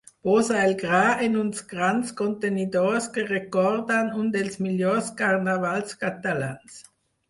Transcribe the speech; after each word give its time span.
Posa 0.27 0.53
el 0.67 0.71
gra 0.83 1.01
en 1.25 1.35
uns 1.41 1.61
grans 1.75 2.15
contenidors 2.23 3.11
que 3.19 3.27
recorden 3.29 4.13
un 4.25 4.35
dels 4.41 4.61
millors 4.67 5.17
carnavals 5.25 6.05
catalans. 6.07 6.87